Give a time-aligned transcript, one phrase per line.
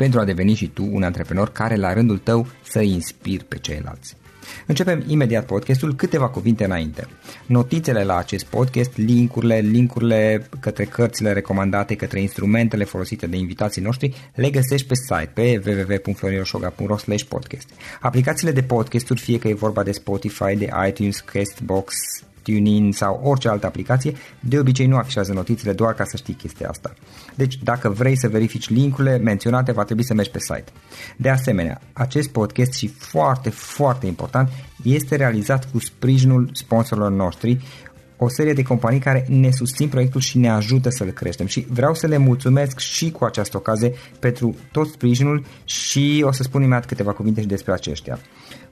[0.00, 4.16] pentru a deveni și tu un antreprenor care la rândul tău să inspiri pe ceilalți.
[4.66, 7.06] Începem imediat podcastul, câteva cuvinte înainte.
[7.46, 14.30] Notițele la acest podcast, linkurile, linkurile către cărțile recomandate, către instrumentele folosite de invitații noștri,
[14.34, 16.96] le găsești pe site pe www.florinosoga.ro
[17.28, 17.68] podcast.
[18.00, 21.94] Aplicațiile de podcasturi, fie că e vorba de Spotify, de iTunes, Castbox,
[22.42, 26.68] TuneIn sau orice altă aplicație, de obicei nu afișează notițele doar ca să știi chestia
[26.68, 26.94] asta.
[27.40, 30.64] Deci dacă vrei să verifici linkurile menționate, va trebui să mergi pe site.
[31.16, 34.48] De asemenea, acest podcast și foarte, foarte important,
[34.82, 37.60] este realizat cu sprijinul sponsorilor noștri,
[38.24, 41.94] o serie de companii care ne susțin proiectul și ne ajută să-l creștem și vreau
[41.94, 46.86] să le mulțumesc și cu această ocazie pentru tot sprijinul și o să spun imediat
[46.86, 48.18] câteva cuvinte și despre aceștia.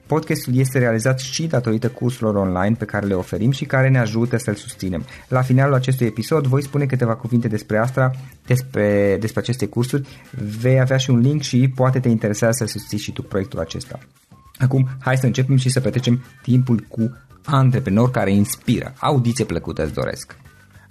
[0.05, 4.37] Podcastul este realizat și datorită cursurilor online pe care le oferim și care ne ajută
[4.37, 5.05] să-l susținem.
[5.27, 8.11] La finalul acestui episod voi spune câteva cuvinte despre asta,
[8.45, 10.07] despre, despre aceste cursuri.
[10.59, 13.99] Vei avea și un link și poate te interesează să susții și tu proiectul acesta.
[14.59, 18.93] Acum, hai să începem și să petrecem timpul cu antreprenori care inspiră.
[18.99, 20.35] Audiție plăcută îți doresc!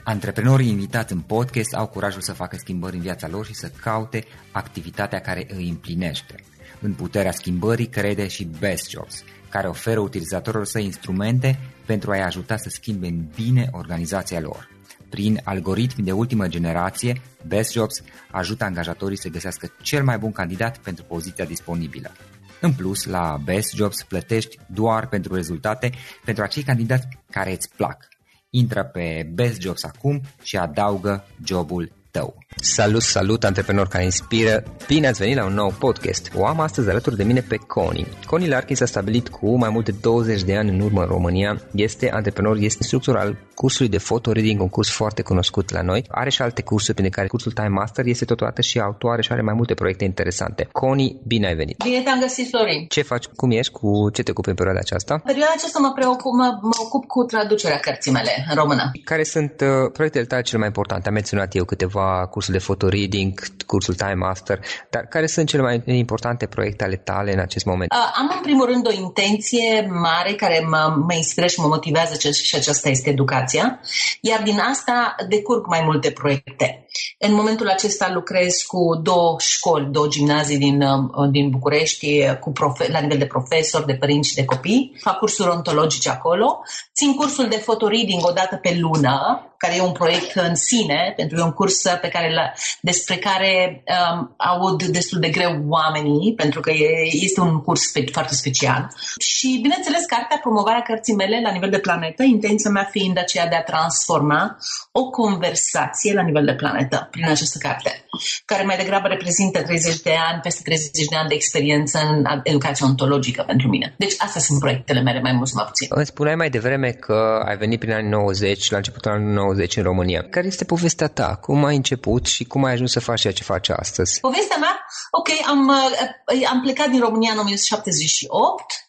[0.04, 4.24] Antreprenorii invitați în podcast au curajul să facă schimbări în viața lor și să caute
[4.52, 6.34] activitatea care îi împlinește.
[6.80, 12.56] În puterea schimbării crede și Best Jobs, care oferă utilizatorilor săi instrumente pentru a-i ajuta
[12.56, 14.68] să schimbe în bine organizația lor.
[15.08, 20.78] Prin algoritmi de ultimă generație, Best Jobs ajută angajatorii să găsească cel mai bun candidat
[20.78, 22.12] pentru poziția disponibilă.
[22.60, 25.92] În plus, la Best Jobs plătești doar pentru rezultate
[26.24, 28.08] pentru acei candidați care îți plac.
[28.50, 32.38] Intră pe Best Jobs acum și adaugă jobul tău.
[32.60, 34.62] Salut, salut, antreprenori care inspiră!
[34.86, 36.30] Bine ați venit la un nou podcast.
[36.34, 38.06] O am astăzi alături de mine pe Coni.
[38.26, 41.62] Coni Larkin s-a stabilit cu mai multe 20 de ani în urmă în România.
[41.72, 46.04] Este antreprenor, este instructor al cursului de photo reading, un curs foarte cunoscut la noi.
[46.08, 49.42] Are și alte cursuri prin care cursul Time Master este totodată și autoare și are
[49.42, 50.68] mai multe proiecte interesante.
[50.72, 51.82] Coni, bine ai venit!
[51.82, 52.86] Bine te-am găsit, Florin!
[52.88, 53.24] Ce faci?
[53.26, 53.72] Cum ești?
[53.72, 55.14] Cu ce te ocupi în perioada aceasta?
[55.14, 58.90] În perioada aceasta mă, preocup, mă, mă ocup cu traducerea cărții mele în română.
[59.04, 61.08] Care sunt uh, proiectele tale cele mai importante?
[61.08, 64.60] Am menționat eu câteva cursuri de photo reading, cursul Time Master,
[64.90, 67.92] dar care sunt cele mai importante proiecte ale tale în acest moment?
[67.92, 72.30] Uh, am în primul rând o intenție mare care mă, mă inspiră și mă motivează
[72.30, 73.80] și aceasta este educația,
[74.20, 76.86] iar din asta decurg mai multe proiecte.
[77.18, 82.90] În momentul acesta lucrez cu două școli, două gimnazii din, uh, din București, cu profe-
[82.90, 84.96] la nivel de profesori, de părinți și de copii.
[85.00, 86.62] Fac cursuri ontologice acolo.
[86.94, 91.36] Țin cursul de photoreading o dată pe lună, care e un proiect în sine, pentru
[91.36, 96.34] că e un curs pe care la, despre care um, aud destul de greu oamenii,
[96.34, 98.88] pentru că e, este un curs spe- foarte special.
[99.18, 103.54] Și, bineînțeles, cartea, promovarea cărții mele la nivel de planetă, intenția mea fiind aceea de
[103.54, 104.58] a transforma
[104.92, 108.04] o conversație la nivel de planetă prin această carte,
[108.44, 112.86] care mai degrabă reprezintă 30 de ani, peste 30 de ani de experiență în educație
[112.86, 113.94] ontologică pentru mine.
[113.98, 115.88] Deci astea sunt proiectele mele, mai mult sau mai puțin.
[115.90, 119.82] Îmi spuneai mai devreme că ai venit prin anii 90, la începutul anului 90 în
[119.82, 120.22] România.
[120.30, 121.38] Care este povestea ta?
[121.40, 124.20] Cum ai început și cum ai ajuns să faci ceea ce faci astăzi?
[124.20, 124.84] Povestea mea?
[125.10, 128.87] Ok, am, uh, am plecat din România în 1978, uh,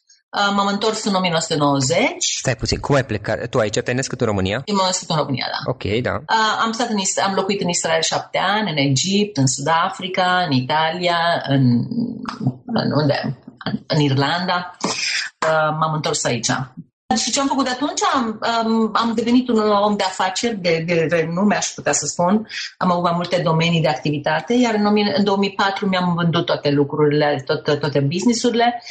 [0.56, 2.06] m-am întors în 1990.
[2.18, 3.48] Stai puțin, cum ai plecat?
[3.48, 4.62] Tu aici te-ai născut în România?
[4.66, 5.72] Eu m-am născut în România, da.
[5.72, 6.14] Ok, da.
[6.14, 10.52] Uh, am, stat în, am locuit în Israel șapte ani, în Egipt, în Sud-Africa, în
[10.52, 11.62] Italia, în,
[12.66, 13.38] în unde?
[13.66, 14.78] În, în Irlanda.
[14.84, 16.52] Uh, m-am întors aici.
[17.18, 18.02] Și ce am făcut atunci?
[18.14, 22.48] Am, am, am devenit un om de afaceri, de, de renume, aș putea să spun.
[22.78, 24.86] Am avut mai multe domenii de activitate, iar în,
[25.16, 28.81] în 2004 mi-am vândut toate lucrurile, toate, toate businessurile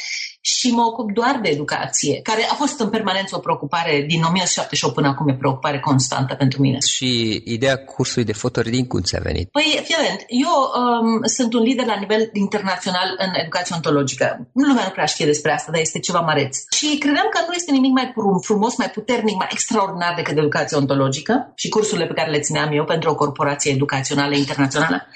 [0.41, 4.95] și mă ocup doar de educație, care a fost în permanență o preocupare din 1978
[4.95, 6.77] până acum, e preocupare constantă pentru mine.
[6.79, 9.49] Și ideea cursului de fotoreading cum ți-a venit?
[9.49, 9.95] Păi, fii
[10.27, 14.49] eu um, sunt un lider la nivel internațional în educație ontologică.
[14.53, 16.57] Lumea nu prea știe despre asta, dar este ceva măreț.
[16.75, 21.51] Și credeam că nu este nimic mai frumos, mai puternic, mai extraordinar decât educație ontologică
[21.55, 25.07] și cursurile pe care le țineam eu pentru o corporație educațională internațională.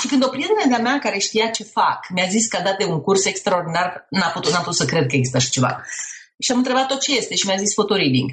[0.00, 2.76] Și când o prietenă de-a mea care știa ce fac mi-a zis că a dat
[2.76, 5.84] de un curs extraordinar, n-a putut, n-a putut să cred că există așa ceva.
[6.38, 8.30] Și am întrebat-o ce este și mi-a zis fotoreading.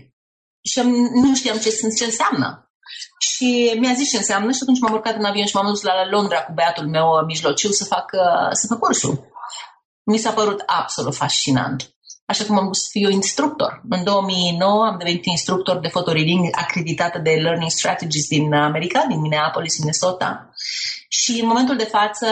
[0.61, 2.71] Și am, nu știam ce, ce înseamnă.
[3.19, 6.09] Și mi-a zis ce înseamnă și atunci m-am urcat în avion și m-am dus la
[6.09, 8.05] Londra cu băiatul meu mijlociu să fac,
[8.51, 9.31] să fac cursul.
[10.03, 11.91] Mi s-a părut absolut fascinant.
[12.25, 13.81] Așa că m-am dus să fiu instructor.
[13.89, 19.77] În 2009 am devenit instructor de fotoreading acreditată de Learning Strategies din America, din Minneapolis,
[19.77, 20.49] Minnesota.
[21.07, 22.27] Și în momentul de față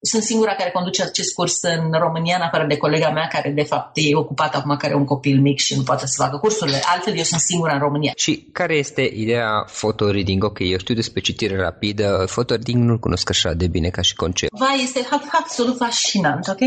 [0.00, 3.62] sunt singura care conduce acest curs în România, în afară de colega mea, care de
[3.62, 6.80] fapt e ocupată acum, care are un copil mic și nu poate să facă cursurile.
[6.84, 8.12] Altfel, eu sunt singura în România.
[8.16, 10.44] Și care este ideea fotoreading?
[10.44, 14.58] Ok, eu știu despre citire rapidă, fotoreading nu-l cunosc așa de bine ca și concept.
[14.58, 15.06] Va, este
[15.40, 16.58] absolut fascinant, ok?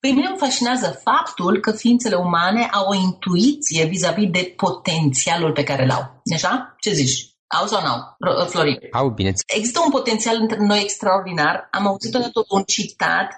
[0.00, 5.62] Pe mine îmi fascinează faptul că ființele umane au o intuiție vis-a-vis de potențialul pe
[5.62, 6.22] care îl au.
[6.34, 6.74] Așa?
[6.80, 7.31] Ce zici?
[7.60, 8.78] Au sau nu au, Florin?
[8.92, 9.32] Au, bine.
[9.46, 11.68] Există un potențial între noi extraordinar.
[11.70, 13.28] Am auzit odată un citat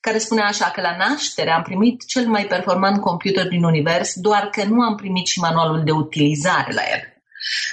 [0.00, 4.48] care spune așa că la naștere am primit cel mai performant computer din univers, doar
[4.50, 7.00] că nu am primit și manualul de utilizare la el.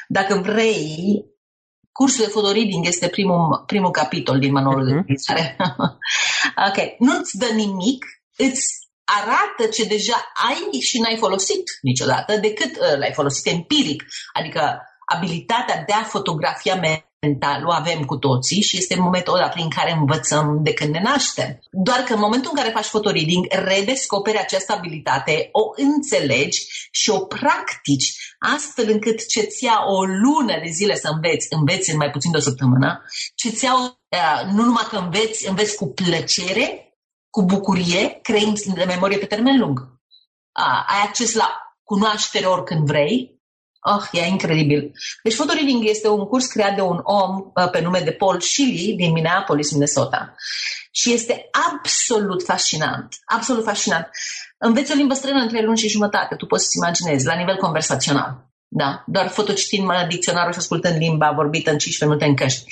[0.07, 1.25] Dacă vrei,
[1.92, 4.88] cursul de fotoreading este primul, primul capitol din manualul uh-huh.
[4.88, 5.01] de mhm.
[5.01, 5.56] utilizare.
[6.68, 8.06] ok, nu-ți dă nimic,
[8.38, 14.03] îți arată ce deja ai și n-ai folosit niciodată, decât uh, l-ai folosit empiric.
[14.33, 14.81] Adică
[15.16, 16.75] abilitatea de a fotografia
[17.22, 21.60] mental o avem cu toții și este metoda prin care învățăm de când ne naștem.
[21.72, 26.60] Doar că în momentul în care faci fotoreading, redescoperi această abilitate, o înțelegi
[26.92, 28.13] și o practici
[28.56, 32.38] astfel încât ce-ți ia o lună de zile să înveți, înveți în mai puțin de
[32.38, 33.02] o săptămână,
[33.36, 36.96] ce-ți ia, uh, nu numai că înveți, înveți cu plăcere,
[37.30, 39.80] cu bucurie, creând de memorie pe termen lung.
[39.80, 43.41] Uh, ai acces la cunoaștere oricând vrei,
[43.83, 44.92] Oh, e incredibil.
[45.24, 48.94] Deci Photoreading este un curs creat de un om uh, pe nume de Paul Shilly
[48.95, 50.36] din Minneapolis, Minnesota.
[50.92, 53.16] Și este absolut fascinant.
[53.25, 54.10] Absolut fascinant.
[54.57, 58.50] Înveți o limbă străină între luni și jumătate, tu poți să-ți imaginezi, la nivel conversațional.
[58.68, 62.63] Da, doar fotocitind dicționarul și ascultând limba vorbită în 15 minute în căști.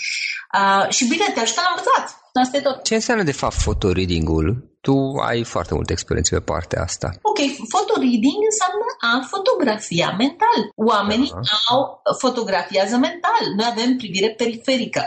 [0.53, 2.19] Uh, și bine, te ajută la învățat.
[2.33, 2.83] Asta e tot.
[2.83, 4.77] Ce înseamnă de fapt fotoreading-ul?
[4.89, 7.09] Tu ai foarte multe experiențe pe partea asta.
[7.21, 7.39] Ok,
[7.73, 10.59] fotoreading înseamnă a fotografia mental.
[10.75, 11.39] Oamenii da.
[11.73, 13.43] au fotografiază mental.
[13.57, 15.03] Noi avem privire periferică.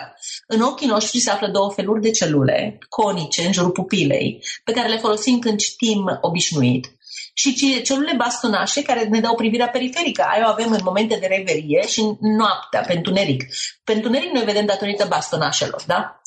[0.46, 4.88] În ochii noștri se află două feluri de celule conice în jurul pupilei, pe care
[4.88, 6.96] le folosim când citim obișnuit
[7.34, 10.24] și celule bastonașe care ne dau privirea periferică.
[10.32, 13.44] Aia o avem în momente de reverie și noaptea, pe întuneric.
[13.84, 16.20] Pe întuneric noi vedem datorită bastonașelor, da?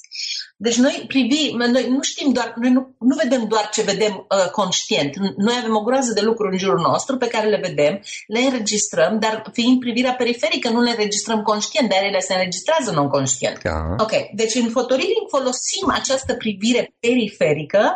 [0.57, 4.49] Deci noi privim, noi nu știm doar, noi nu, nu vedem doar ce vedem uh,
[4.51, 5.15] conștient.
[5.15, 9.19] Noi avem o groază de lucruri în jurul nostru pe care le vedem, le înregistrăm,
[9.19, 13.61] dar fiind privirea periferică nu le înregistrăm conștient, dar ele se înregistrează non-conștient.
[13.61, 13.95] Da.
[13.97, 17.91] Ok, deci în fotoreading folosim această privire periferică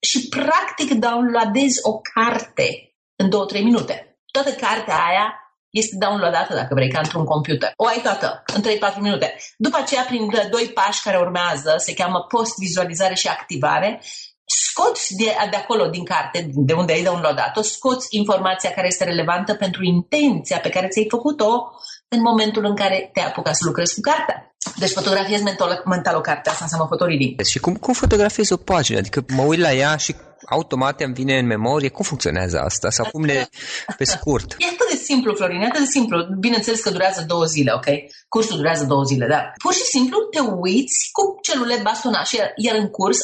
[0.00, 4.18] și practic downloadezi o carte în două-trei minute.
[4.30, 5.39] Toată cartea aia
[5.70, 7.72] este downloadată, dacă vrei, ca într-un computer.
[7.76, 9.36] O ai toată, în 3-4 minute.
[9.56, 14.00] După aceea, prin doi pași care urmează, se cheamă post-vizualizare și activare,
[14.44, 19.54] scoți de, de acolo, din carte, de unde ai downloadat-o, scoți informația care este relevantă
[19.54, 21.72] pentru intenția pe care ți-ai făcut-o
[22.08, 24.54] în momentul în care te apuca să lucrezi cu cartea.
[24.76, 27.40] Deci fotografiezi mental, mental o carte, asta înseamnă fotoreading.
[27.40, 28.98] Și cum, cum fotografiezi o pagină?
[28.98, 30.14] Adică mă uit la ea și
[30.48, 31.88] automat îmi vine în memorie.
[31.88, 32.90] Cum funcționează asta?
[32.90, 33.48] Sau cum le,
[33.96, 34.56] pe scurt?
[34.58, 36.16] E atât de simplu, Florin, e atât de simplu.
[36.38, 37.86] Bineînțeles că durează două zile, ok?
[38.28, 42.88] Cursul durează două zile, dar pur și simplu te uiți cu celule bastonașe, iar în
[42.88, 43.18] curs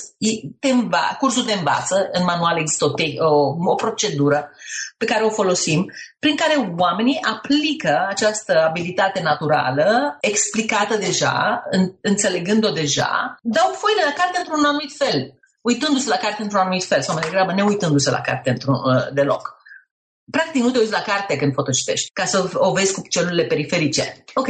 [0.60, 4.50] te înva, cursul te învață, în manual există o, te- o, o procedură
[4.98, 11.25] pe care o folosim, prin care oamenii aplică această abilitate naturală, explicată deja,
[11.70, 15.36] în, înțelegând-o deja, dau foile la carte într-un anumit fel
[15.68, 19.12] uitându-se la carte într-un anumit fel, sau mai degrabă ne uitându-se la carte într-un uh,
[19.12, 19.56] deloc.
[20.30, 24.24] Practic nu te uiți la carte când fotocitești, ca să o vezi cu celulele periferice.
[24.34, 24.48] Ok,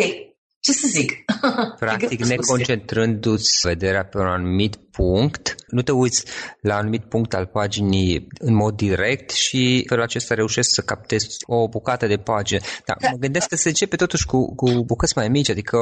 [0.67, 1.13] ce să zic?
[1.79, 6.25] Practic, neconcentrându-ți vederea pe un anumit punct, nu te uiți
[6.61, 11.29] la un anumit punct al paginii în mod direct și felul acesta reușești să captezi
[11.47, 12.61] o bucată de pagină.
[12.87, 15.79] Dar mă gândesc că se începe totuși cu, cu bucăți mai mici, adică,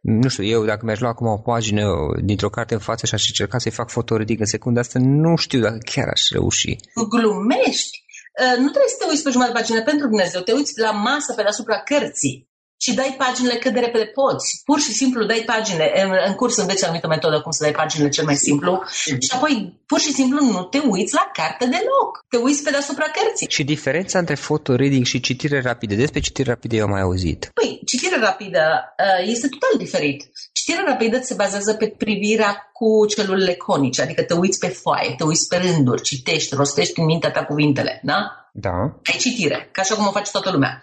[0.00, 1.84] nu știu, eu dacă mi-aș lua acum o pagină
[2.24, 5.60] dintr-o carte în față și aș încerca să-i fac fotoridic în secunda asta, nu știu
[5.60, 6.76] dacă chiar aș reuși.
[7.08, 8.04] Glumești?
[8.40, 10.90] Uh, nu trebuie să te uiți pe jumătate de pagină pentru Dumnezeu, te uiți la
[10.90, 12.50] masă pe deasupra cărții
[12.82, 14.62] și dai paginile cât de repede poți.
[14.64, 15.92] Pur și simplu dai pagine.
[16.02, 19.80] În, în curs înveți anumită metodă cum să dai paginile cel mai simplu și apoi
[19.86, 22.10] pur și simplu nu te uiți la carte deloc.
[22.28, 23.46] Te uiți pe deasupra cărții.
[23.50, 25.94] Și diferența între fotoreading și citire rapidă?
[25.94, 27.50] Despre citire rapidă eu am mai auzit.
[27.54, 28.62] Păi, citire rapidă
[28.98, 30.30] uh, este total diferit.
[30.52, 35.24] Citirea rapidă se bazează pe privirea cu celulele conice, adică te uiți pe foaie, te
[35.24, 38.42] uiți pe rânduri, citești, rostești în mintea ta cuvintele, da?
[38.52, 39.00] Da.
[39.12, 40.80] Ai citire, ca așa cum o face toată lumea.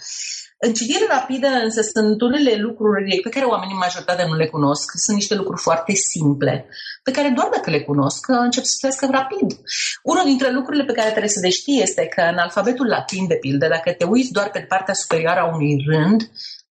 [0.65, 4.91] În citire rapidă însă sunt unele lucruri pe care oamenii majoritatea nu le cunosc.
[5.05, 6.65] Sunt niște lucruri foarte simple,
[7.03, 9.47] pe care doar dacă le cunosc încep să citească rapid.
[10.03, 13.35] Unul dintre lucrurile pe care trebuie să le știi este că în alfabetul latin, de
[13.35, 16.19] pildă, dacă te uiți doar pe partea superioară a unui rând,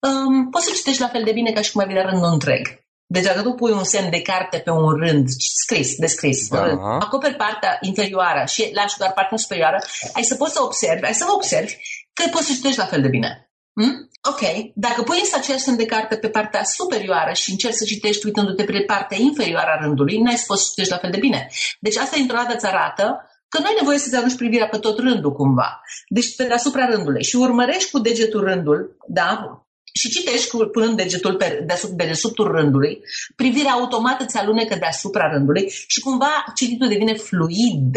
[0.07, 2.85] um, poți să citești la fel de bine ca și cum ai vedea rândul întreg.
[3.09, 5.28] Deci dacă tu pui un semn de carte pe un rând
[5.62, 6.64] scris, descris, da.
[6.64, 9.78] rând, acoperi partea inferioară și lași doar partea superioară,
[10.12, 11.76] ai să poți să observi, ai să observi
[12.12, 13.46] că poți să citești la fel de bine.
[13.80, 14.09] Hmm?
[14.30, 18.26] Ok, dacă pui însă acel semn de carte pe partea superioară și încerci să citești
[18.26, 21.49] uitându-te pe partea inferioară a rândului, n-ai să poți să citești la fel de bine.
[21.80, 24.99] Deci asta într-o dată îți arată că nu ai nevoie să-ți arunci privirea pe tot
[24.99, 25.80] rândul cumva.
[26.09, 29.61] Deci pe deasupra rândului și urmărești cu degetul rândul, da?
[29.92, 33.00] Și citești cu, punând degetul pe deasupra, dedesubtul rândului,
[33.37, 37.97] privirea automată ți alunecă deasupra rândului și cumva cititul devine fluid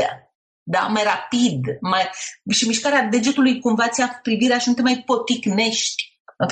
[0.71, 0.79] da?
[0.79, 2.09] mai rapid, mai...
[2.51, 6.03] și mișcarea degetului cumva ți-a privirea și nu te mai poticnești.
[6.37, 6.51] Ok?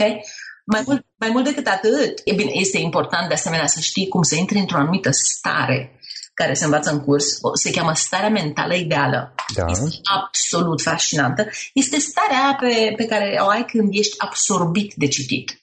[0.66, 4.22] Mai mult, mai mult decât atât, e bine, este important de asemenea să știi cum
[4.22, 6.00] să intri într-o anumită stare
[6.34, 9.34] care se învață în curs, se cheamă starea mentală ideală.
[9.56, 9.66] Da.
[9.68, 11.48] Este absolut fascinantă.
[11.74, 15.62] Este starea pe, pe care o ai când ești absorbit de citit.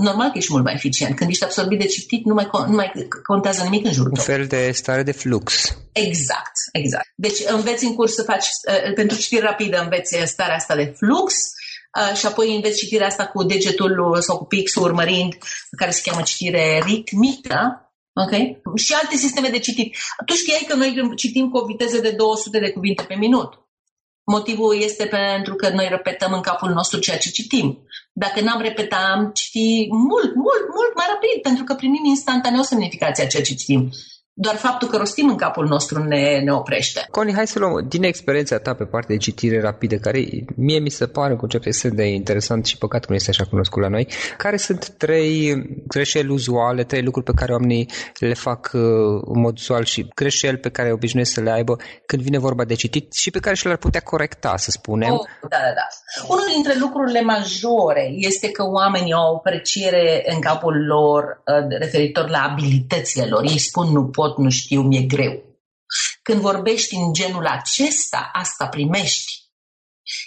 [0.00, 1.16] Normal că ești mult mai eficient.
[1.16, 2.92] Când ești absorbit de citit, nu mai, nu mai
[3.26, 5.76] contează nimic în jurul Un fel de stare de flux.
[5.92, 7.12] Exact, exact.
[7.16, 11.34] Deci înveți în curs să faci, uh, pentru citire rapidă înveți starea asta de flux
[11.34, 15.34] uh, și apoi înveți citirea asta cu degetul sau cu pixul urmărind,
[15.76, 17.78] care se cheamă citire ritmică,
[18.14, 18.30] Ok?
[18.76, 19.96] Și alte sisteme de citit.
[20.26, 23.58] Tu știai că noi citim cu o viteză de 200 de cuvinte pe minut.
[24.24, 27.86] Motivul este pentru că noi repetăm în capul nostru ceea ce citim.
[28.16, 33.26] Dacă n-am repetat, am citi mult, mult, mult mai rapid, pentru că primim instantaneu semnificația
[33.26, 33.90] ceea ce citim.
[34.36, 37.06] Doar faptul că rostim în capul nostru ne, ne oprește.
[37.10, 40.24] Coni, hai să luăm din experiența ta pe partea de citire rapidă, care
[40.56, 43.44] mie mi se pare un concept extrem de interesant și păcat că nu este așa
[43.44, 44.08] cunoscut la noi.
[44.36, 47.88] Care sunt trei greșeli uzuale, trei lucruri pe care oamenii
[48.18, 48.80] le fac uh,
[49.24, 51.76] în mod uzual și greșeli pe care obișnuiesc să le aibă
[52.06, 55.12] când vine vorba de citit și pe care și le-ar putea corecta, să spunem?
[55.12, 55.86] Oh, da, da, da.
[56.28, 62.28] Unul dintre lucrurile majore este că oamenii au o apreciere în capul lor uh, referitor
[62.28, 63.42] la abilitățile lor.
[63.42, 65.34] Ei spun nu pot pot, nu știu, mi-e greu.
[66.22, 69.32] Când vorbești în genul acesta, asta primești.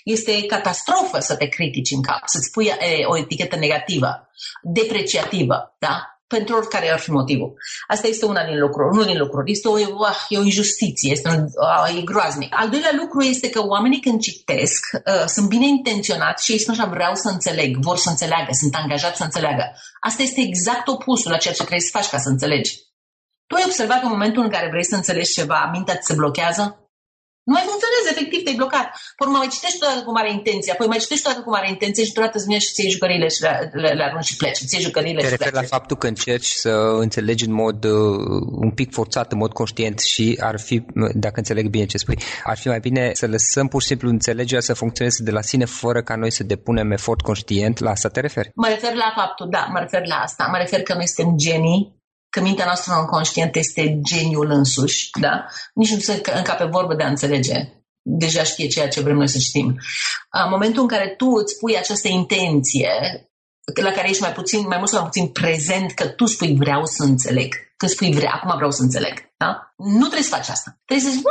[0.04, 4.30] Este catastrofă să te critici în cap, să-ți pui e, o etichetă negativă,
[4.64, 6.12] depreciativă, da?
[6.28, 7.54] Pentru oricare ar fi motivul.
[7.88, 8.90] Asta este una din lucruri.
[8.92, 9.52] Unul din lucruri.
[9.52, 12.54] Este o, uh, e o injustiție, este un, uh, e groaznic.
[12.56, 16.74] Al doilea lucru este că oamenii când citesc uh, sunt bine intenționați și ei spun
[16.74, 19.64] așa, vreau să înțeleg, vor să înțeleagă, sunt angajați să înțeleagă.
[20.00, 22.87] Asta este exact opusul la ceea ce trebuie să faci ca să înțelegi.
[23.48, 26.14] Tu ai observat că în momentul în care vrei să înțelegi ceva, mintea ți se
[26.14, 26.64] blochează?
[27.48, 28.88] Nu mai funcționează, efectiv, te-ai blocat.
[29.18, 32.14] Păi mai citești toată cu mare intenție, apoi mai citești toată cu mare intenție și
[32.14, 35.20] deodată îți vine și ți jucările și le, le, le arunci și pleci, ți jucările
[35.22, 35.70] Te și referi pleci.
[35.70, 36.70] la faptul că încerci să
[37.06, 37.92] înțelegi în mod uh,
[38.66, 42.58] un pic forțat, în mod conștient și ar fi, dacă înțeleg bine ce spui, ar
[42.58, 46.02] fi mai bine să lăsăm pur și simplu înțelegerea să funcționeze de la sine fără
[46.02, 47.80] ca noi să depunem efort conștient.
[47.80, 48.52] La asta te referi?
[48.56, 50.48] Mă refer la faptul, da, mă refer la asta.
[50.52, 51.97] Mă refer că noi suntem genii,
[52.38, 55.46] că mintea noastră non-conștient este geniul însuși, da?
[55.74, 57.70] Nici nu se încape vorbă de a înțelege.
[58.02, 59.68] Deja știe ceea ce vrem noi să știm.
[60.44, 62.90] În momentul în care tu îți pui această intenție,
[63.82, 66.86] la care ești mai puțin, mai mult sau mai puțin prezent, că tu spui vreau
[66.86, 67.54] să înțeleg.
[67.78, 69.14] Când spui vrea, acum vreau să înțeleg.
[69.38, 69.74] Da?
[69.78, 70.80] Nu trebuie să faci asta.
[70.86, 71.24] Trebuie să zici,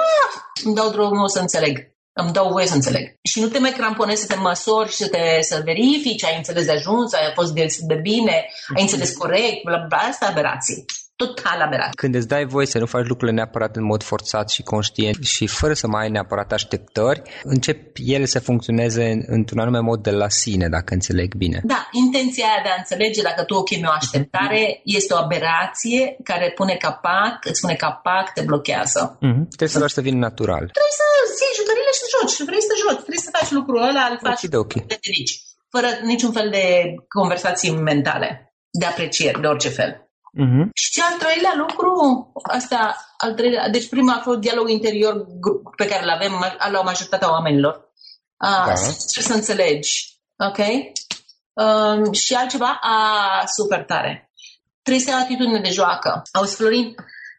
[0.65, 3.19] îmi dau drumul să înțeleg îmi dau voie să înțeleg.
[3.23, 6.65] Și nu te mai cramponezi să te măsori și să te să verifici, ai înțeles
[6.65, 8.47] de ajuns, ai fost de, de bine,
[8.77, 10.85] ai înțeles corect, bla, bla, asta aberații.
[11.17, 11.95] Total aberat.
[11.95, 15.47] Când îți dai voie să nu faci lucrurile neapărat în mod forțat și conștient și
[15.47, 17.79] fără să mai ai neapărat așteptări, încep
[18.15, 21.61] ele să funcționeze într-un anume mod de la sine, dacă înțeleg bine.
[21.65, 26.17] Da, intenția aia de a înțelege, dacă tu o chemi o așteptare, este o aberație
[26.25, 29.01] care pune capac, îți pune capac, te blochează.
[29.17, 29.43] Mm-hmm.
[29.57, 30.65] Trebuie să lași să vină natural.
[30.77, 31.07] Trebuie să
[31.39, 32.47] zici jucările și să joci.
[32.49, 34.85] Vrei să joci, trebuie să faci lucrul ăla, îl faci okay.
[34.87, 35.35] de rici,
[35.75, 36.65] fără niciun fel de
[37.19, 40.06] conversații mentale, de aprecieri, de orice fel.
[40.43, 40.69] Mm-hmm.
[40.75, 41.93] Și al treilea lucru,
[42.43, 45.27] asta, al treilea, deci prima a fost dialogul interior
[45.77, 46.33] pe care îl avem
[46.71, 47.75] la o majoritatea oamenilor.
[48.45, 48.75] Uh, Da.
[48.75, 50.59] să, să înțelegi, ok?
[51.53, 54.31] Um, și altceva, a, super tare.
[54.83, 56.23] Trebuie să ai o atitudine de joacă.
[56.33, 56.95] Auzi, Florin,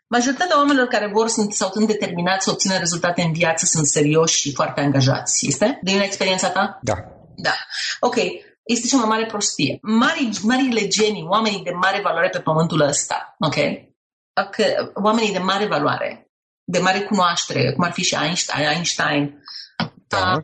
[0.07, 4.39] majoritatea oamenilor care vor sunt, sau sunt determinați să obțină rezultate în viață sunt serioși
[4.39, 5.47] și foarte angajați.
[5.47, 5.79] Este?
[5.81, 6.79] Din experiența ta?
[6.81, 6.93] Da.
[7.35, 7.53] Da.
[7.99, 8.15] Ok.
[8.67, 9.79] Este cea mai mare prostie.
[9.81, 13.55] Mari, marile genii, oamenii de mare valoare pe pământul ăsta, ok?
[14.51, 16.29] Că, oamenii de mare valoare,
[16.63, 19.43] de mare cunoaștere, cum ar fi și Einstein, Einstein
[20.07, 20.33] Da.
[20.37, 20.43] uh,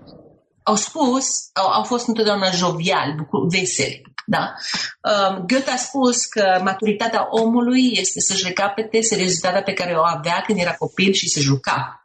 [0.63, 4.01] au spus, au, au fost întotdeauna joviali, bucu- veseli.
[4.25, 4.53] Da?
[5.01, 10.43] Um, Goethe a spus că maturitatea omului este să-și recapete seriozitatea pe care o avea
[10.45, 12.02] când era copil și se juca.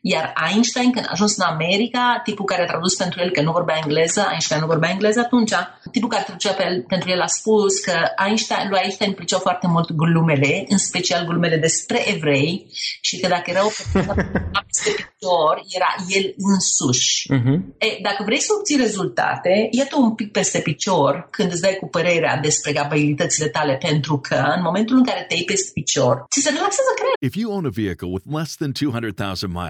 [0.00, 3.52] Iar Einstein, când a ajuns în America, tipul care a tradus pentru el că nu
[3.52, 5.52] vorbea engleză, Einstein nu vorbea engleză atunci,
[5.92, 7.94] tipul care traducea pe el, pentru el a spus că
[8.26, 12.66] Einstein, lui Einstein plăceau foarte mult glumele, în special glumele despre evrei,
[13.00, 14.22] și că dacă era o persoană
[14.66, 17.28] peste picior, era el însuși.
[17.34, 17.58] Mm-hmm.
[17.78, 21.86] E, dacă vrei să obții rezultate, iată un pic peste picior când îți dai cu
[21.88, 26.40] părerea despre abilitățile tale, pentru că în momentul în care te iei peste picior, ți
[26.40, 27.26] se relaxează creierul.
[27.28, 29.69] If you own a vehicle with less than 200,000 miles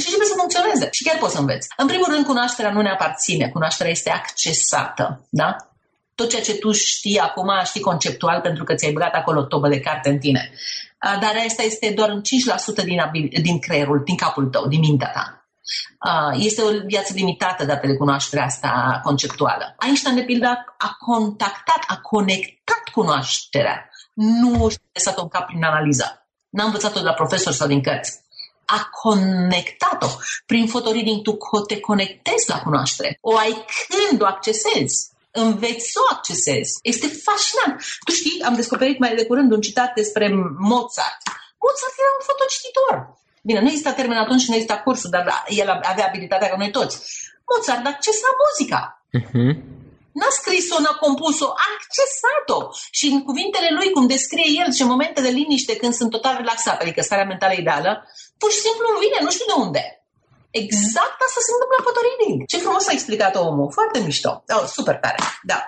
[0.00, 0.88] Și începe să funcționeze.
[0.90, 1.68] Și chiar poți să înveți.
[1.76, 3.48] În primul rând, cunoașterea nu ne aparține.
[3.48, 5.26] Cunoașterea este accesată.
[5.30, 5.56] Da?
[6.14, 9.68] Tot ceea ce tu știi acum, știi conceptual pentru că ți-ai băgat acolo o tobă
[9.68, 10.52] de carte în tine.
[10.98, 14.80] A, Dar asta este doar în 5% din, abil- din creierul, din capul tău, din
[14.80, 15.46] mintea ta.
[15.98, 19.76] A, Este o viață limitată dată de cunoașterea asta conceptuală.
[19.84, 20.46] Einstein, de pildă,
[20.78, 23.90] a contactat, a conectat cunoașterea.
[24.14, 26.26] Nu și-a lăsat-o în cap prin analiză.
[26.48, 28.23] N-a învățat-o de la profesor sau din cărți
[28.66, 30.06] a conectat-o.
[30.46, 33.18] Prin fotoreading tu co- te conectezi la cunoaștere.
[33.20, 35.12] O ai când o accesezi.
[35.30, 36.78] Înveți să o accesezi.
[36.82, 37.84] Este fascinant.
[38.06, 41.20] Tu știi, am descoperit mai de curând un citat despre Mozart.
[41.64, 43.18] Mozart era un fotocititor.
[43.42, 46.70] Bine, nu exista termen atunci și nu exista cursul, dar el avea abilitatea ca noi
[46.70, 46.96] toți.
[47.50, 49.02] Mozart accesa muzica.
[49.18, 49.52] Mm-hmm.
[50.18, 52.60] N-a scris-o, n-a compus-o, a accesat-o.
[52.98, 56.80] Și în cuvintele lui, cum descrie el, și momente de liniște când sunt total relaxat,
[56.80, 57.90] adică starea mentală ideală,
[58.40, 59.82] pur și simplu îmi vine, nu știu de unde.
[60.62, 62.36] Exact asta se întâmplă în fotoreading.
[62.50, 63.68] Ce frumos a explicat omul.
[63.78, 64.30] Foarte mișto.
[64.56, 65.18] Oh, super tare.
[65.42, 65.58] Da.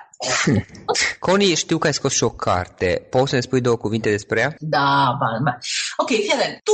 [1.27, 3.07] Connie, știu că ai scos și o carte.
[3.11, 4.55] Poți să ne spui două cuvinte despre ea?
[4.59, 5.59] Da, ba, ba.
[5.97, 6.61] Ok, fii atent.
[6.63, 6.73] Tu,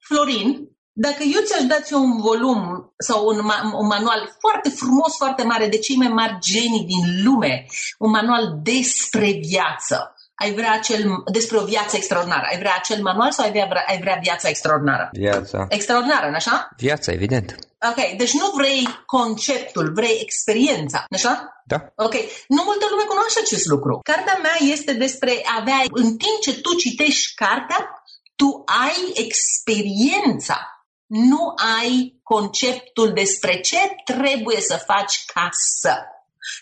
[0.00, 5.16] Florin, dacă eu ți-aș da ție un volum sau un, ma- un manual foarte frumos,
[5.16, 7.66] foarte mare, de cei mai mari genii din lume,
[7.98, 13.32] un manual despre viață, ai vrea acel, despre o viață extraordinară, ai vrea acel manual
[13.32, 15.08] sau ai vrea, ai vrea viața extraordinară?
[15.12, 15.66] Viața.
[15.68, 16.68] Extraordinară, nu așa?
[16.76, 17.56] Viața, evident.
[17.90, 21.62] Ok, deci nu vrei conceptul, vrei experiența, nu așa?
[21.64, 21.76] Da.
[21.96, 22.14] Ok,
[22.48, 24.00] nu multă lume cunoaște acest lucru.
[24.02, 28.04] Cartea mea este despre a avea, în timp ce tu citești cartea,
[28.36, 30.66] tu ai experiența
[31.12, 35.96] nu ai conceptul despre ce trebuie să faci ca să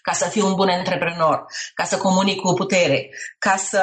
[0.02, 3.82] ca să fiu un bun antreprenor, ca să comunic cu putere, ca să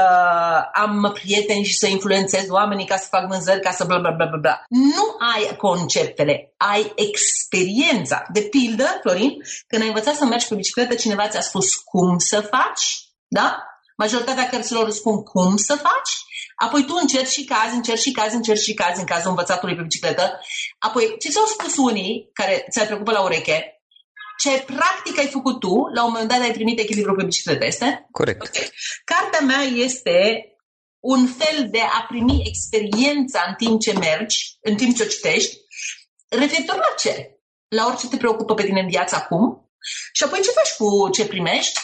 [0.74, 4.26] am prieteni și să influențez oamenii, ca să fac vânzări, ca să bla bla bla
[4.26, 4.62] bla bla.
[4.68, 8.26] Nu ai conceptele, ai experiența.
[8.32, 9.32] De pildă, Florin,
[9.68, 13.64] când ai învățat să mergi pe bicicletă, cineva ți-a spus cum să faci, da?
[13.98, 16.14] Majoritatea cărților spun cum să faci,
[16.56, 19.82] apoi tu încerci și cazi, încerci și cazi, încerci și cazi în cazul învățatului pe
[19.82, 20.40] bicicletă.
[20.80, 23.82] Apoi, ce ți-au spus unii care ți-ai trecut pe la ureche,
[24.38, 28.08] ce practic ai făcut tu, la un moment dat ai primit echilibru pe bicicletă, este?
[28.12, 28.42] Corect.
[28.42, 28.70] Okay.
[29.04, 30.18] Cartea mea este
[31.00, 35.58] un fel de a primi experiența în timp ce mergi, în timp ce o citești,
[36.30, 37.32] referitor la ce?
[37.68, 39.72] La orice te preocupă pe tine în viață acum
[40.14, 41.80] și apoi ce faci cu ce primești?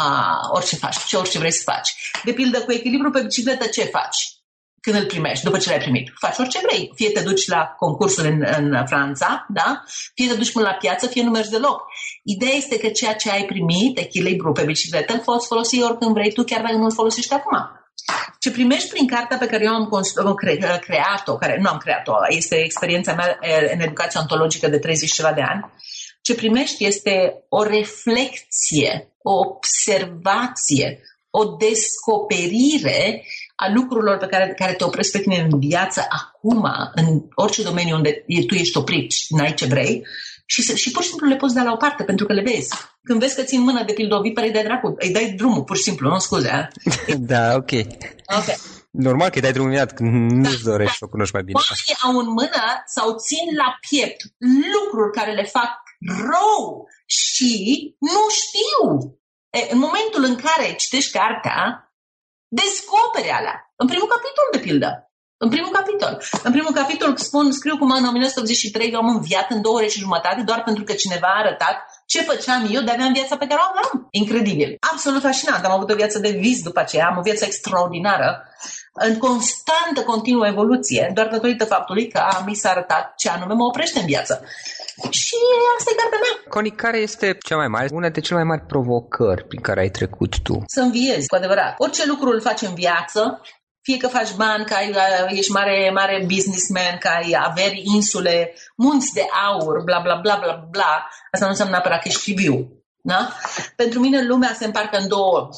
[0.00, 1.94] A, orice faci, ce orice vrei să faci.
[2.24, 4.38] De pildă, cu echilibru pe bicicletă, ce faci?
[4.80, 6.12] când îl primești, după ce l-ai primit.
[6.18, 6.92] Faci orice vrei.
[6.94, 9.82] Fie te duci la concursul în, în Franța, da?
[10.14, 11.82] fie te duci până la piață, fie nu mergi deloc.
[12.24, 16.32] Ideea este că ceea ce ai primit, echilibru pe bicicletă, îl poți folosi oricând vrei
[16.32, 17.58] tu, chiar dacă nu îl folosești acum.
[18.38, 22.56] Ce primești prin cartea pe care eu am cre- creat-o, care nu am creat-o, este
[22.56, 23.38] experiența mea
[23.72, 25.72] în educație ontologică de 30 ceva de ani,
[26.22, 31.00] ce primești este o reflexie, o observație,
[31.30, 33.24] o descoperire
[33.56, 37.96] a lucrurilor pe care, care te opresc pe tine în viață acum, în orice domeniu
[37.96, 40.06] unde tu ești oprit și n-ai ce vrei,
[40.50, 42.68] și, și pur și simplu le poți da la o parte pentru că le vezi.
[43.02, 45.32] Când vezi că ții în mână de pildă o viperă, îi dai dracu, îi dai
[45.36, 46.68] drumul, pur și simplu, nu scuze.
[47.32, 47.70] da, ok.
[48.38, 48.48] Ok.
[48.90, 50.70] Normal că îi dai drumul imediat când nu-ți da.
[50.70, 51.58] dorești să o cunoști mai bine.
[51.58, 54.20] Oamenii au în mână sau țin la piept
[54.74, 55.70] lucruri care le fac
[56.06, 57.52] rău și
[57.98, 58.82] nu știu.
[59.50, 61.92] E, în momentul în care citești cartea,
[62.48, 63.72] descoperi alea.
[63.76, 64.90] În primul capitol, de pildă.
[65.44, 66.22] În primul capitol.
[66.42, 69.98] În primul capitol spun, scriu cum în 1983 eu am înviat în două ore și
[69.98, 73.60] jumătate doar pentru că cineva a arătat ce făceam eu de aveam viața pe care
[73.60, 74.08] o aveam.
[74.10, 74.76] Incredibil.
[74.92, 75.64] Absolut fascinant.
[75.64, 78.44] Am avut o viață de vis după aceea, am o viață extraordinară,
[78.98, 83.98] în constantă, continuă evoluție, doar datorită faptului că mi s-a arătat ce anume mă oprește
[83.98, 84.44] în viață.
[85.10, 85.36] Și
[85.78, 86.34] asta e cartea mea.
[86.48, 89.90] Coni, care este cea mai mare, una dintre cele mai mari provocări prin care ai
[89.90, 90.62] trecut tu?
[90.66, 91.74] Să înviezi, cu adevărat.
[91.78, 93.40] Orice lucru îl faci în viață,
[93.82, 94.94] fie că faci bani, că ai,
[95.28, 100.68] ești mare, mare businessman, că ai averi, insule, munți de aur, bla bla bla bla
[100.70, 102.77] bla, asta nu înseamnă neapărat că ești viu.
[103.08, 103.32] Da?
[103.76, 105.48] Pentru mine lumea se împarcă în două.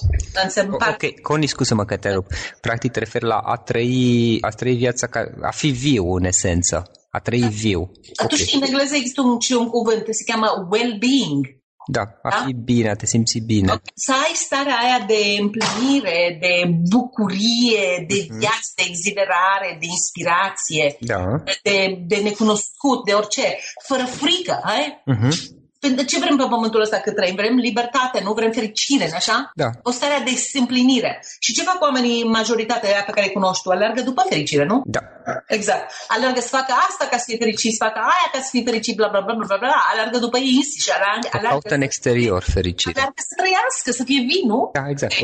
[0.48, 1.06] Se împarcă...
[1.06, 2.26] Ok, Coni, scuză-mă că te rup.
[2.60, 6.90] Practic te referi la a trăi, a trăi viața, ca, a fi viu în esență.
[7.10, 7.48] A trăi da.
[7.48, 7.90] viu.
[8.16, 8.54] Atunci okay.
[8.54, 11.58] în engleză există un, un cuvânt, se cheamă well-being.
[11.86, 12.42] Da, a da?
[12.46, 13.80] fi bine, a te simți bine.
[13.94, 18.38] Să ai starea aia de împlinire, de bucurie, de uh-huh.
[18.38, 21.22] viață, de exhilarare, de inspirație, da.
[21.62, 24.60] de, de necunoscut, de orice, fără frică.
[24.62, 25.02] Ai?
[25.14, 25.58] Uh-huh.
[25.86, 27.34] Pentru ce vrem pe pământul ăsta cât trăim?
[27.34, 29.50] Vrem libertate, nu vrem fericire, așa?
[29.54, 29.68] Da.
[29.82, 31.12] O stare de împlinire.
[31.38, 33.70] Și ce fac oamenii, majoritatea aia pe care îi cunoști tu?
[33.70, 34.82] Alergă după fericire, nu?
[34.86, 35.00] Da.
[35.46, 35.92] Exact.
[36.08, 38.96] Alergă să facă asta ca să fie fericit, să facă aia ca să fie fericit,
[38.96, 39.82] bla bla bla bla bla.
[39.92, 43.00] Alergă după ei și alergă, alergă în exterior fericire.
[43.00, 44.70] Alergă să trăiască, să fie vin, nu?
[44.72, 45.14] Da, exact.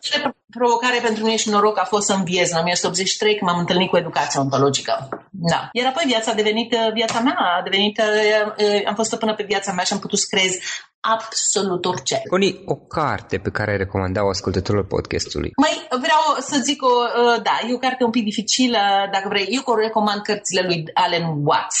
[0.00, 3.60] Cea mai provocare pentru mine și noroc a fost să înviez în 1983 când m-am
[3.60, 5.08] întâlnit cu educația ontologică.
[5.30, 5.68] Da.
[5.72, 9.34] Iar apoi viața a devenit uh, viața mea, a devenit, uh, uh, am fost până
[9.34, 10.52] pe viața mea și am putut să creez
[11.00, 12.22] absolut orice.
[12.30, 15.50] Coni, o carte pe care ai recomanda-o ascultătorilor podcastului?
[15.56, 16.94] Mai vreau să zic, o,
[17.42, 18.78] da, e o carte un pic dificilă,
[19.12, 19.46] dacă vrei.
[19.50, 21.78] Eu recomand cărțile lui Alan Watts.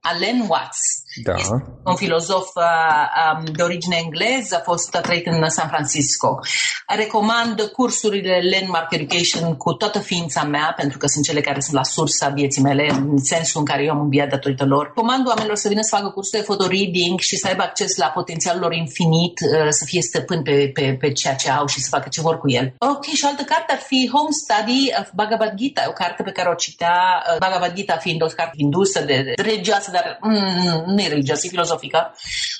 [0.00, 0.80] Alan Watts.
[1.14, 1.34] Da.
[1.38, 6.38] Este un filozof uh, de origine engleză, a fost trăit în San Francisco.
[6.86, 11.82] Recomand cursurile Landmark Education cu toată ființa mea, pentru că sunt cele care sunt la
[11.82, 14.92] sursa vieții mele, în sensul în care eu am înviat datorită lor.
[14.94, 18.60] Comand oamenilor să vină să facă cursul de photoreading și să aibă acces la potențialul
[18.60, 22.08] lor infinit, uh, să fie stăpân pe, pe, pe ceea ce au și să facă
[22.08, 22.74] ce vor cu el.
[22.78, 26.48] Ok, și altă carte ar fi Home Study of Bhagavad Gita, o carte pe care
[26.48, 31.01] o citea, uh, Bhagavad Gita fiind o carte indusă de, de religioasă, dar mm, nu
[31.04, 32.14] e religioasă, e filozofică.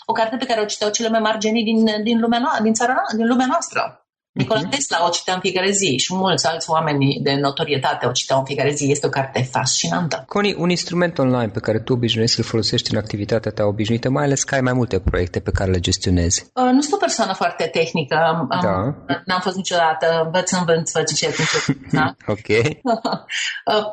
[0.07, 2.95] O carte pe care o citeau cele mai mari genii din, din, lumea, din, țara,
[3.17, 4.02] din lumea noastră.
[4.35, 4.71] Nicola uh-huh.
[4.71, 8.45] Tesla o citea în fiecare zi și mulți alți oameni de notorietate o citeau în
[8.45, 8.91] fiecare zi.
[8.91, 10.25] Este o carte fascinantă.
[10.29, 14.25] Coni, un instrument online pe care tu obișnuiești să-l folosești în activitatea ta obișnuită, mai
[14.25, 16.51] ales că ai mai multe proiecte pe care le gestionezi.
[16.55, 18.15] Uh, nu sunt o persoană foarte tehnică.
[18.15, 18.71] Am, da.
[19.25, 20.23] N-am fost niciodată.
[20.25, 21.35] Învăț, învăț, văd ce
[21.93, 22.15] da?
[22.27, 22.49] Ok.
[23.73, 23.85] uh,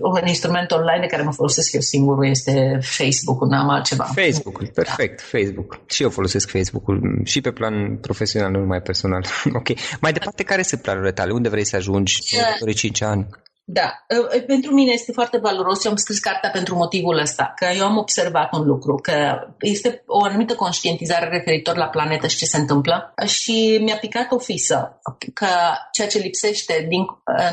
[0.00, 4.04] un instrument online de care mă folosesc eu singur este Facebook-ul, n-am altceva.
[4.04, 5.38] Facebook-ul, perfect, da.
[5.38, 5.80] Facebook.
[5.86, 9.24] Și eu folosesc Facebook-ul și pe plan profesional, nu numai personal.
[9.60, 9.68] ok.
[10.00, 11.32] Mai departe, care sunt planurile tale?
[11.32, 13.26] Unde vrei să ajungi în următorii 5 ani?
[13.68, 14.04] Da,
[14.46, 15.84] pentru mine este foarte valoros.
[15.84, 19.12] Eu am scris cartea pentru motivul ăsta, că eu am observat un lucru, că
[19.60, 24.38] este o anumită conștientizare referitor la planetă și ce se întâmplă și mi-a picat o
[24.38, 25.00] fisă
[25.34, 25.46] că
[25.92, 27.02] ceea ce lipsește din,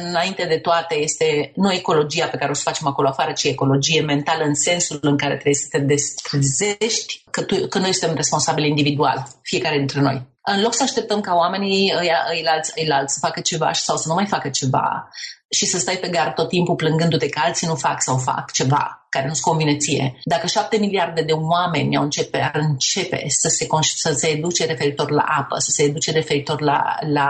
[0.09, 4.01] înainte de toate este nu ecologia pe care o să facem acolo afară, ci ecologie
[4.01, 8.67] mentală în sensul în care trebuie să te destrezești că, tu, că noi suntem responsabili
[8.67, 10.31] individual, fiecare dintre noi.
[10.41, 13.97] În loc să așteptăm ca oamenii îi, îi, alți, îi alți să facă ceva sau
[13.97, 15.09] să nu mai facă ceva,
[15.49, 19.02] și să stai pe gard tot timpul plângându-te că alții nu fac sau fac ceva
[19.13, 20.19] care nu-ți convine ție.
[20.23, 25.11] Dacă șapte miliarde de oameni au începe, ar începe să se, să se educe referitor
[25.11, 27.27] la apă, să se educe referitor la, la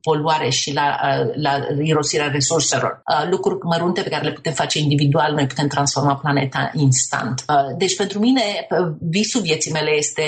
[0.00, 0.98] poluare și la,
[1.34, 6.14] la irosirea resurselor, uh, lucruri mărunte pe care le putem face individual, noi putem transforma
[6.16, 7.44] planeta instant.
[7.48, 8.42] Uh, deci pentru mine
[9.00, 10.22] visul vieții mele este,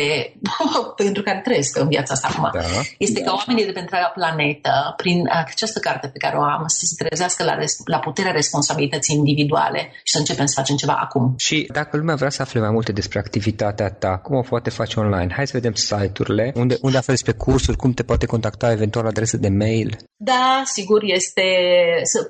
[1.03, 2.61] pentru care trăiesc în viața asta acum, da.
[2.99, 6.85] este ca oamenii de pe întreaga planetă, prin această carte pe care o am, să
[6.85, 11.35] se trezească gândească la, la puterea responsabilității individuale și să începem să facem ceva acum.
[11.37, 15.01] Și dacă lumea vrea să afle mai multe despre activitatea ta, cum o poate face
[15.01, 15.33] online?
[15.37, 19.37] Hai să vedem site-urile, unde, unde afli despre cursuri, cum te poate contacta, eventual adresă
[19.37, 19.97] de mail.
[20.17, 21.43] Da, sigur, este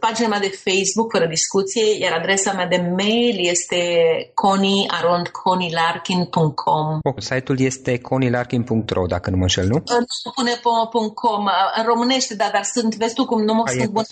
[0.01, 3.77] pagina mea de Facebook, fără discuție, iar adresa mea de mail este
[4.35, 9.83] coniarondconilarkin.com Site-ul este conilarkin.ro, dacă nu mă înșel, nu?
[10.25, 10.61] Nu pune
[11.15, 14.05] .com, în românește, da, dar sunt, vezi tu cum nu mă sunt bun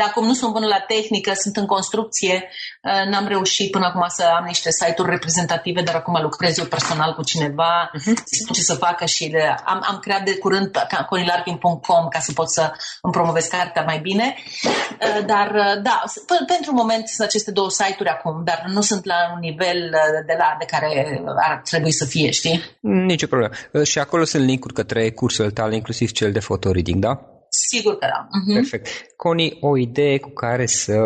[0.00, 2.34] dar cum nu sunt bună la tehnică, sunt în construcție,
[2.82, 7.14] uh, n-am reușit până acum să am niște site-uri reprezentative, dar acum lucrez eu personal
[7.14, 8.14] cu cineva, uh-huh.
[8.40, 10.70] spun ce să facă și le, am, am creat de curând
[11.08, 14.34] conilarpin.com ca să pot să îmi promovez cartea mai bine.
[14.64, 16.02] Uh, dar uh, da,
[16.46, 19.90] pentru moment sunt aceste două site-uri acum, dar nu sunt la un nivel
[20.26, 22.62] de la de care ar trebui să fie, știi?
[22.80, 23.52] Nici o problemă.
[23.84, 27.37] Și acolo sunt linkuri către cursul tale, inclusiv cel de fotoreading, da?
[27.66, 28.26] Sigur că da.
[28.26, 28.54] Uh-huh.
[28.54, 28.86] Perfect.
[29.16, 30.96] Coni, o idee cu care să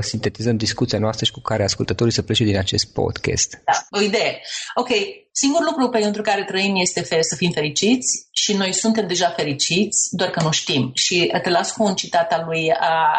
[0.00, 3.62] sintetizăm discuția noastră și cu care ascultătorii să plece din acest podcast.
[3.64, 4.40] Da, o idee.
[4.74, 4.88] Ok,
[5.32, 10.30] singurul lucru pentru care trăim este să fim fericiți și noi suntem deja fericiți, doar
[10.30, 10.90] că nu știm.
[10.94, 12.72] Și te las cu un citat al lui,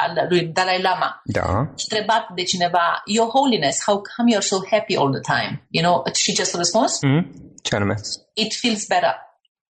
[0.03, 1.21] al lui Dalai Lama.
[1.23, 1.59] Da.
[1.59, 5.67] Întrebat de cineva, Your Holiness, how come you're so happy all the time?
[5.69, 7.01] You know, și ce a răspuns?
[7.01, 7.53] Mm?
[7.61, 7.95] Ce anume?
[8.33, 9.15] It feels better.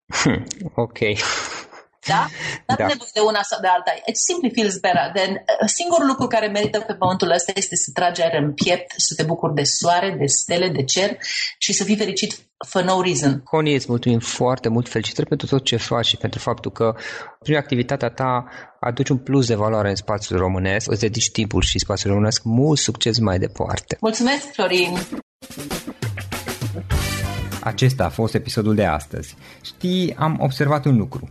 [0.06, 0.46] Hmm,
[0.84, 0.98] ok.
[2.06, 2.26] Da?
[2.66, 2.86] Nu da.
[2.86, 3.90] nevoie de una sau de alta.
[4.06, 5.10] It simply feels better.
[5.14, 8.88] Then, uh, singurul lucru care merită pe pământul ăsta este să tragi aer în piept,
[8.96, 11.16] să te bucuri de soare, de stele, de cer
[11.58, 12.32] și să fii fericit
[12.66, 13.40] for no reason.
[13.44, 14.88] Connie, îți mulțumim foarte mult.
[14.88, 16.94] Felicitări pentru tot ce faci și pentru faptul că
[17.42, 18.44] prin activitatea ta
[18.80, 22.42] aduci un plus de valoare în spațiul românesc, îți dedici timpul și spațiul românesc.
[22.42, 23.96] Mult succes mai departe!
[24.00, 24.98] Mulțumesc, Florin!
[27.60, 29.34] Acesta a fost episodul de astăzi.
[29.62, 31.30] Știi, am observat un lucru.